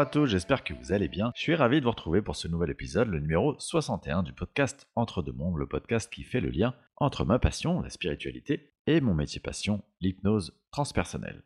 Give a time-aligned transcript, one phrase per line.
[0.00, 1.30] À tous, j'espère que vous allez bien.
[1.36, 4.88] Je suis ravi de vous retrouver pour ce nouvel épisode, le numéro 61 du podcast
[4.94, 9.02] Entre deux mondes, le podcast qui fait le lien entre ma passion, la spiritualité, et
[9.02, 11.42] mon métier passion, l'hypnose transpersonnelle.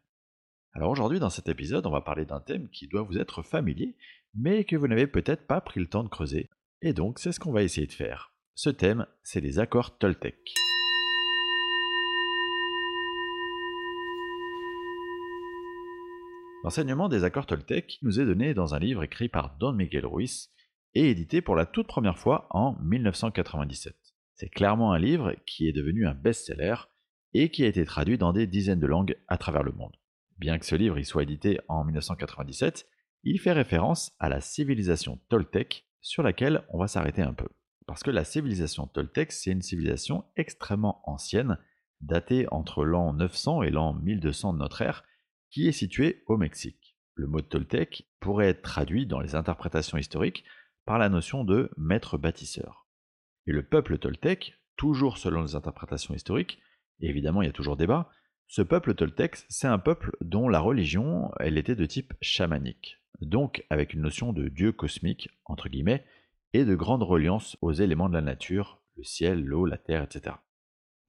[0.73, 3.97] Alors aujourd'hui, dans cet épisode, on va parler d'un thème qui doit vous être familier,
[4.37, 6.49] mais que vous n'avez peut-être pas pris le temps de creuser.
[6.81, 8.35] Et donc, c'est ce qu'on va essayer de faire.
[8.55, 10.55] Ce thème, c'est les accords Toltec.
[16.65, 20.51] L'enseignement des accords Toltec nous est donné dans un livre écrit par Don Miguel Ruiz
[20.95, 23.95] et édité pour la toute première fois en 1997.
[24.35, 26.77] C'est clairement un livre qui est devenu un best-seller
[27.35, 29.95] et qui a été traduit dans des dizaines de langues à travers le monde.
[30.39, 32.89] Bien que ce livre y soit édité en 1997,
[33.25, 37.49] il fait référence à la civilisation Toltec sur laquelle on va s'arrêter un peu.
[37.87, 41.59] Parce que la civilisation Toltec, c'est une civilisation extrêmement ancienne,
[42.01, 45.05] datée entre l'an 900 et l'an 1200 de notre ère,
[45.55, 46.97] qui est située au Mexique.
[47.15, 50.43] Le mot Toltec pourrait être traduit dans les interprétations historiques
[50.85, 52.89] par la notion de maître bâtisseur.
[53.47, 56.59] Et le peuple Toltec, toujours selon les interprétations historiques,
[56.99, 58.11] évidemment il y a toujours débat,
[58.49, 63.65] ce peuple Toltec, c'est un peuple dont la religion, elle était de type chamanique, donc
[63.71, 66.05] avec une notion de dieu cosmique, entre guillemets,
[66.53, 70.35] et de grande reliance aux éléments de la nature, le ciel, l'eau, la terre, etc.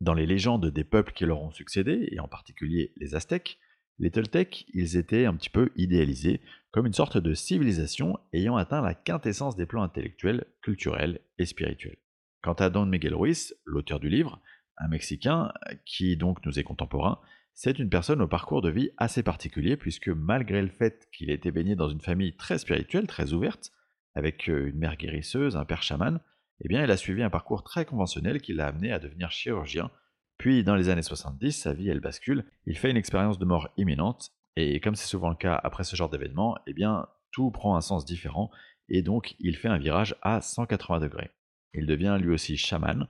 [0.01, 3.57] Dans les légendes des peuples qui leur ont succédé, et en particulier les Aztèques,
[3.97, 8.81] les Toltecs, ils étaient un petit peu idéalisés comme une sorte de civilisation ayant atteint
[8.81, 11.97] la quintessence des plans intellectuels, culturels et spirituels.
[12.41, 14.41] Quant à Don Miguel Ruiz, l'auteur du livre,
[14.77, 15.53] un Mexicain
[15.85, 17.19] qui donc nous est contemporain,
[17.53, 21.35] c'est une personne au parcours de vie assez particulier puisque malgré le fait qu'il ait
[21.35, 23.71] été baigné dans une famille très spirituelle, très ouverte,
[24.13, 26.19] avec euh, une mère guérisseuse, un père chaman,
[26.61, 29.89] eh bien il a suivi un parcours très conventionnel qui l'a amené à devenir chirurgien
[30.37, 33.69] puis, dans les années 70, sa vie, elle bascule, il fait une expérience de mort
[33.77, 37.75] imminente, et comme c'est souvent le cas après ce genre d'événement, eh bien, tout prend
[37.75, 38.51] un sens différent,
[38.89, 41.31] et donc il fait un virage à 180 degrés.
[41.73, 43.07] Il devient lui aussi chaman,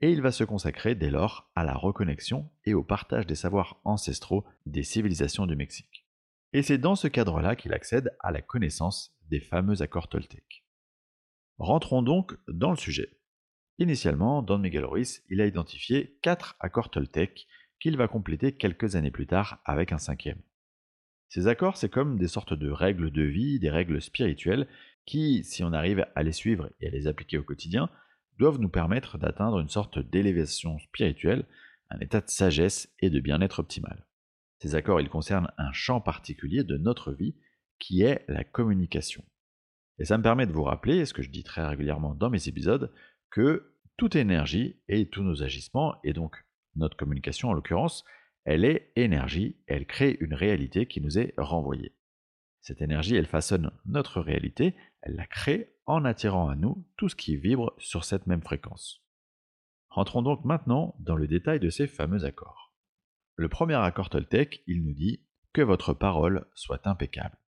[0.00, 3.80] et il va se consacrer dès lors à la reconnexion et au partage des savoirs
[3.84, 6.06] ancestraux des civilisations du Mexique.
[6.52, 10.64] Et c'est dans ce cadre-là qu'il accède à la connaissance des fameux accords toltèques.
[11.58, 13.17] Rentrons donc dans le sujet.
[13.78, 17.46] Initialement, Don Miguel Ruiz, il a identifié quatre accords Toltec
[17.78, 20.42] qu'il va compléter quelques années plus tard avec un cinquième.
[21.28, 24.66] Ces accords, c'est comme des sortes de règles de vie, des règles spirituelles
[25.06, 27.88] qui, si on arrive à les suivre et à les appliquer au quotidien,
[28.38, 31.46] doivent nous permettre d'atteindre une sorte d'élévation spirituelle,
[31.90, 34.06] un état de sagesse et de bien-être optimal.
[34.58, 37.36] Ces accords, ils concernent un champ particulier de notre vie
[37.78, 39.24] qui est la communication.
[39.98, 42.48] Et ça me permet de vous rappeler, ce que je dis très régulièrement dans mes
[42.48, 42.92] épisodes,
[43.30, 46.44] que toute énergie et tous nos agissements, et donc
[46.76, 48.04] notre communication en l'occurrence,
[48.44, 51.94] elle est énergie, elle crée une réalité qui nous est renvoyée.
[52.60, 57.16] Cette énergie, elle façonne notre réalité, elle la crée en attirant à nous tout ce
[57.16, 59.02] qui vibre sur cette même fréquence.
[59.90, 62.74] Rentrons donc maintenant dans le détail de ces fameux accords.
[63.36, 65.22] Le premier accord Toltec, il nous dit
[65.52, 67.38] que votre parole soit impeccable.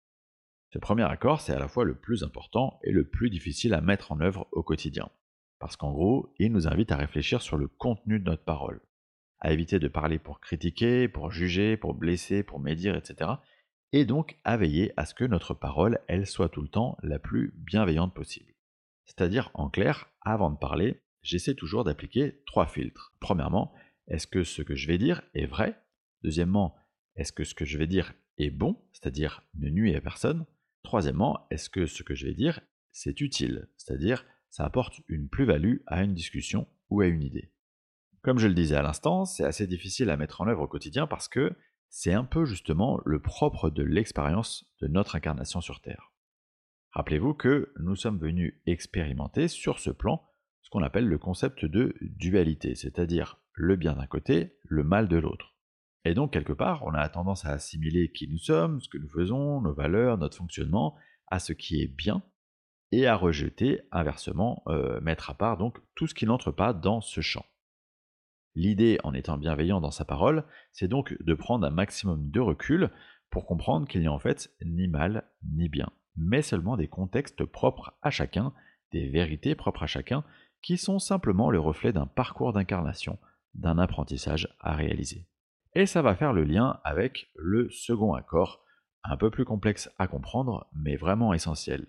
[0.73, 3.81] Ce premier accord, c'est à la fois le plus important et le plus difficile à
[3.81, 5.11] mettre en œuvre au quotidien.
[5.61, 8.81] Parce qu'en gros, il nous invite à réfléchir sur le contenu de notre parole,
[9.39, 13.31] à éviter de parler pour critiquer, pour juger, pour blesser, pour médire, etc.
[13.93, 17.19] Et donc à veiller à ce que notre parole, elle soit tout le temps la
[17.19, 18.55] plus bienveillante possible.
[19.05, 23.13] C'est-à-dire, en clair, avant de parler, j'essaie toujours d'appliquer trois filtres.
[23.21, 23.75] Premièrement,
[24.09, 25.79] est-ce que ce que je vais dire est vrai?
[26.23, 26.75] Deuxièmement,
[27.17, 30.47] est-ce que ce que je vais dire est bon, c'est-à-dire ne nuit à personne?
[30.85, 32.61] Troisièmement, est-ce que ce que je vais dire,
[32.93, 37.53] c'est utile, c'est-à-dire ça apporte une plus-value à une discussion ou à une idée.
[38.23, 41.07] Comme je le disais à l'instant, c'est assez difficile à mettre en œuvre au quotidien
[41.07, 41.57] parce que
[41.89, 46.13] c'est un peu justement le propre de l'expérience de notre incarnation sur Terre.
[46.93, 50.27] Rappelez-vous que nous sommes venus expérimenter sur ce plan
[50.63, 55.17] ce qu'on appelle le concept de dualité, c'est-à-dire le bien d'un côté, le mal de
[55.17, 55.55] l'autre.
[56.05, 59.09] Et donc quelque part, on a tendance à assimiler qui nous sommes, ce que nous
[59.09, 60.97] faisons, nos valeurs, notre fonctionnement,
[61.29, 62.23] à ce qui est bien,
[62.93, 67.01] et à rejeter, inversement, euh, mettre à part donc tout ce qui n'entre pas dans
[67.01, 67.45] ce champ.
[68.57, 72.91] L'idée, en étant bienveillant dans sa parole, c'est donc de prendre un maximum de recul
[73.31, 77.45] pour comprendre qu'il n'y a en fait ni mal ni bien, mais seulement des contextes
[77.45, 78.53] propres à chacun,
[78.93, 80.25] des vérités propres à chacun,
[80.63, 83.19] qui sont simplement le reflet d'un parcours d'incarnation,
[83.55, 85.27] d'un apprentissage à réaliser.
[85.75, 88.65] Et ça va faire le lien avec le second accord,
[89.05, 91.87] un peu plus complexe à comprendre, mais vraiment essentiel,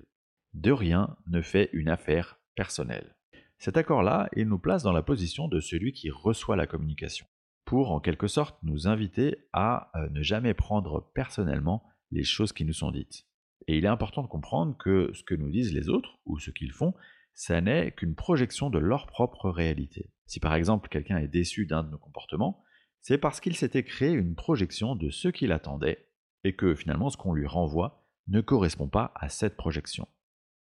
[0.54, 3.16] de rien ne fait une affaire personnelle.
[3.58, 7.28] Cet accord-là, il nous place dans la position de celui qui reçoit la communication,
[7.66, 12.66] pour en quelque sorte nous inviter à euh, ne jamais prendre personnellement les choses qui
[12.66, 13.28] nous sont dites.
[13.68, 16.52] Et il est important de comprendre que ce que nous disent les autres, ou ce
[16.52, 16.94] qu'ils font,
[17.34, 20.12] ça n'est qu'une projection de leur propre réalité.
[20.26, 22.64] Si par exemple quelqu'un est déçu d'un de nos comportements,
[23.02, 26.08] c'est parce qu'il s'était créé une projection de ce qu'il attendait,
[26.44, 30.08] et que finalement ce qu'on lui renvoie ne correspond pas à cette projection.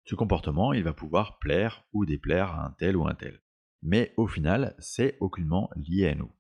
[0.05, 3.41] Ce comportement, il va pouvoir plaire ou déplaire à un tel ou un tel.
[3.81, 6.31] Mais au final, c'est aucunement lié à nous.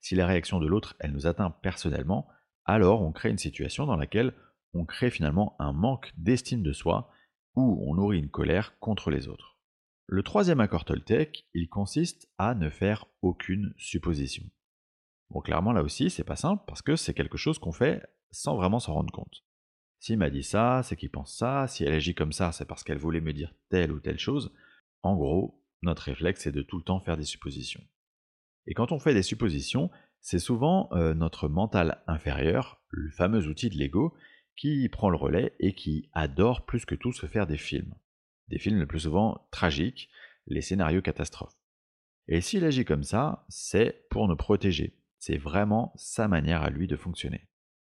[0.00, 2.28] Si la réaction de l'autre, elle nous atteint personnellement,
[2.64, 4.34] alors on crée une situation dans laquelle
[4.74, 7.10] on crée finalement un manque d'estime de soi
[7.54, 9.58] ou on nourrit une colère contre les autres.
[10.06, 14.44] Le troisième accord Toltec, il consiste à ne faire aucune supposition.
[15.30, 18.56] Bon, clairement là aussi, c'est pas simple parce que c'est quelque chose qu'on fait sans
[18.56, 19.44] vraiment s'en rendre compte.
[20.04, 22.84] S'il m'a dit ça, c'est qu'il pense ça, si elle agit comme ça, c'est parce
[22.84, 24.52] qu'elle voulait me dire telle ou telle chose.
[25.00, 27.82] En gros, notre réflexe est de tout le temps faire des suppositions.
[28.66, 29.90] Et quand on fait des suppositions,
[30.20, 34.14] c'est souvent euh, notre mental inférieur, le fameux outil de l'ego,
[34.56, 37.94] qui prend le relais et qui adore plus que tout se faire des films.
[38.48, 40.10] Des films le plus souvent tragiques,
[40.46, 41.56] les scénarios catastrophes.
[42.28, 44.98] Et s'il agit comme ça, c'est pour nous protéger.
[45.18, 47.48] C'est vraiment sa manière à lui de fonctionner.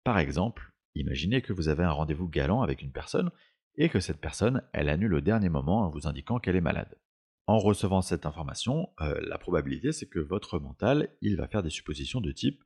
[0.04, 3.30] Par exemple, imaginez que vous avez un rendez-vous galant avec une personne
[3.76, 6.98] et que cette personne, elle annule au dernier moment en vous indiquant qu'elle est malade.
[7.46, 11.70] En recevant cette information, euh, la probabilité c'est que votre mental, il va faire des
[11.70, 12.62] suppositions de type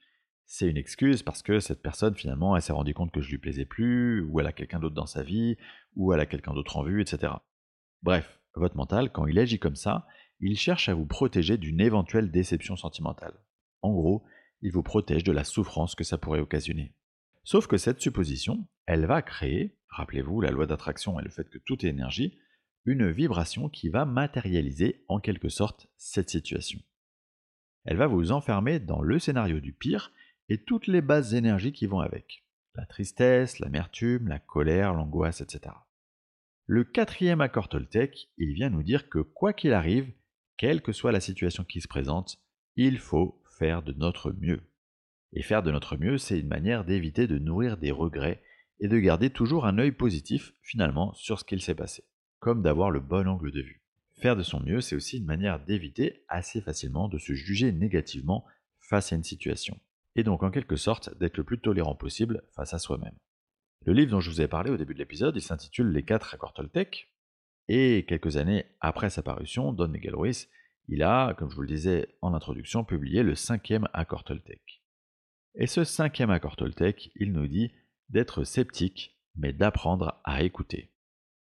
[0.51, 3.37] c'est une excuse parce que cette personne finalement elle s'est rendue compte que je lui
[3.37, 5.59] plaisais plus, ou elle a quelqu'un d'autre dans sa vie,
[5.95, 7.35] ou elle a quelqu'un d'autre en vue, etc.
[8.03, 10.07] Bref, votre mental, quand il agit comme ça,
[10.41, 13.35] il cherche à vous protéger d'une éventuelle déception sentimentale.
[13.83, 14.25] En gros,
[14.63, 16.95] il vous protège de la souffrance que ça pourrait occasionner.
[17.49, 21.57] Sauf que cette supposition, elle va créer, rappelez-vous la loi d'attraction et le fait que
[21.57, 22.37] tout est énergie,
[22.85, 26.79] une vibration qui va matérialiser en quelque sorte cette situation.
[27.87, 30.13] Elle va vous enfermer dans le scénario du pire
[30.51, 32.45] et toutes les bases énergies qui vont avec.
[32.75, 35.75] La tristesse, l'amertume, la colère, l'angoisse, etc.
[36.67, 40.13] Le quatrième accord Toltec, il vient nous dire que quoi qu'il arrive,
[40.59, 42.43] quelle que soit la situation qui se présente,
[42.77, 44.68] il faut faire de notre mieux.
[45.33, 48.43] Et faire de notre mieux, c'est une manière d'éviter de nourrir des regrets
[48.81, 52.05] et de garder toujours un œil positif finalement sur ce qu'il s'est passé,
[52.39, 53.83] comme d'avoir le bon angle de vue.
[54.21, 58.45] Faire de son mieux, c'est aussi une manière d'éviter assez facilement de se juger négativement
[58.81, 59.79] face à une situation
[60.19, 63.17] et donc en quelque sorte d'être le plus tolérant possible face à soi-même.
[63.87, 66.35] Le livre dont je vous ai parlé au début de l'épisode, il s'intitule Les quatre
[66.35, 67.15] accords Toltec,
[67.69, 70.49] et quelques années après sa parution, Don Miguel Ruiz,
[70.89, 74.83] il a, comme je vous le disais en introduction, publié le cinquième accord Toltec.
[75.61, 77.73] Et ce cinquième accord Toltec, il nous dit
[78.11, 80.93] d'être sceptique, mais d'apprendre à écouter.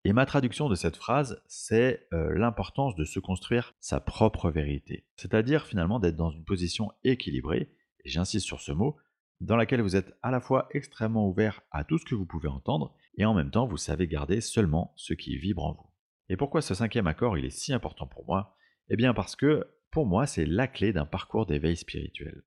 [0.03, 5.05] Et ma traduction de cette phrase, c'est euh, l'importance de se construire sa propre vérité,
[5.15, 7.69] c'est-à-dire finalement d'être dans une position équilibrée
[8.03, 8.97] et j'insiste sur ce mot,
[9.39, 12.49] dans laquelle vous êtes à la fois extrêmement ouvert à tout ce que vous pouvez
[12.49, 15.89] entendre, et en même temps vous savez garder seulement ce qui vibre en vous.
[16.27, 18.57] Et pourquoi ce cinquième accord il est si important pour moi?
[18.89, 22.43] Eh bien parce que pour moi c'est la clé d'un parcours d'éveil spirituel.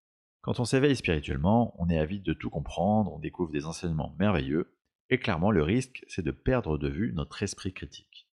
[0.46, 4.72] Quand on s'éveille spirituellement, on est avide de tout comprendre, on découvre des enseignements merveilleux,
[5.10, 8.28] et clairement le risque c'est de perdre de vue notre esprit critique.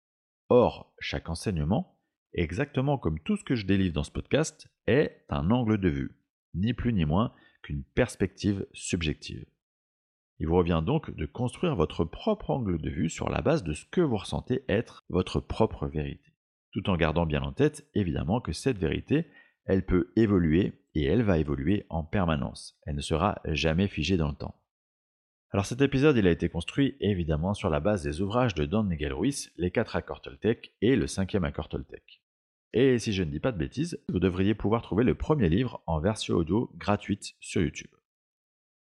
[0.48, 2.00] Or, chaque enseignement,
[2.32, 6.20] exactement comme tout ce que je délivre dans ce podcast, est un angle de vue,
[6.52, 9.46] ni plus ni moins qu'une perspective subjective.
[10.40, 13.72] Il vous revient donc de construire votre propre angle de vue sur la base de
[13.72, 16.32] ce que vous ressentez être votre propre vérité,
[16.72, 19.28] tout en gardant bien en tête évidemment que cette vérité,
[19.64, 24.28] elle peut évoluer et elle va évoluer en permanence, elle ne sera jamais figée dans
[24.28, 24.56] le temps.
[25.52, 28.84] Alors cet épisode, il a été construit évidemment sur la base des ouvrages de Don
[28.84, 32.22] Miguel Ruiz, les quatre accords Toltec et le cinquième accord Toltec.
[32.72, 35.82] Et si je ne dis pas de bêtises, vous devriez pouvoir trouver le premier livre
[35.86, 37.90] en version audio gratuite sur YouTube.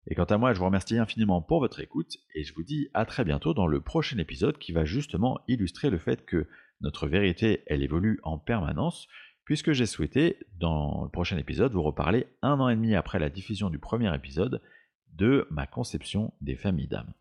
[0.07, 2.89] Et quant à moi, je vous remercie infiniment pour votre écoute et je vous dis
[2.95, 6.49] à très bientôt dans le prochain épisode qui va justement illustrer le fait que
[6.81, 9.09] notre vérité, elle évolue en permanence,
[9.45, 13.31] puisque j'ai souhaité, dans le prochain épisode, vous reparler un an et demi après la
[13.31, 14.61] diffusion du premier épisode
[15.15, 17.13] de ma conception des familles d'âmes.